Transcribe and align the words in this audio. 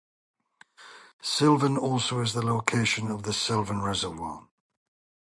Silvan 1.21 1.77
also 1.77 2.21
is 2.21 2.33
the 2.33 2.41
location 2.43 3.11
of 3.11 3.21
the 3.21 3.31
Silvan 3.31 3.83
Reservoir. 3.83 4.47